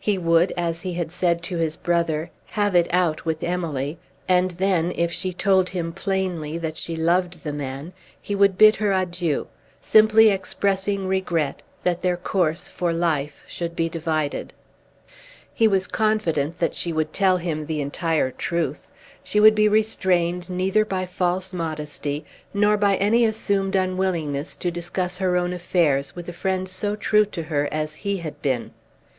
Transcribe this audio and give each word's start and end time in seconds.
He 0.00 0.16
would, 0.16 0.54
as 0.56 0.80
he 0.80 0.94
had 0.94 1.12
said 1.12 1.42
to 1.42 1.58
his 1.58 1.76
brother, 1.76 2.30
"have 2.46 2.74
it 2.74 2.86
out 2.94 3.26
with 3.26 3.42
Emily"; 3.44 3.98
and 4.26 4.52
then, 4.52 4.90
if 4.96 5.12
she 5.12 5.34
told 5.34 5.68
him 5.68 5.92
plainly 5.92 6.56
that 6.56 6.78
she 6.78 6.96
loved 6.96 7.44
the 7.44 7.52
man, 7.52 7.92
he 8.18 8.34
would 8.34 8.56
bid 8.56 8.76
her 8.76 8.90
adieu, 8.90 9.48
simply 9.78 10.30
expressing 10.30 11.06
regret 11.06 11.60
that 11.84 12.00
their 12.00 12.16
course 12.16 12.70
for 12.70 12.90
life 12.94 13.44
should 13.46 13.76
be 13.76 13.86
divided. 13.86 14.54
He 15.52 15.68
was 15.68 15.86
confident 15.86 16.58
that 16.58 16.74
she 16.74 16.90
would 16.90 17.12
tell 17.12 17.36
him 17.36 17.66
the 17.66 17.82
entire 17.82 18.30
truth. 18.30 18.90
She 19.22 19.40
would 19.40 19.54
be 19.54 19.68
restrained 19.68 20.48
neither 20.48 20.86
by 20.86 21.04
false 21.04 21.52
modesty, 21.52 22.24
nor 22.54 22.78
by 22.78 22.96
any 22.96 23.26
assumed 23.26 23.76
unwillingness 23.76 24.56
to 24.56 24.70
discuss 24.70 25.18
her 25.18 25.36
own 25.36 25.52
affairs 25.52 26.16
with 26.16 26.30
a 26.30 26.32
friend 26.32 26.66
so 26.66 26.96
true 26.96 27.26
to 27.26 27.42
her 27.42 27.68
as 27.70 27.96
he 27.96 28.16
had 28.16 28.40
been. 28.40 28.70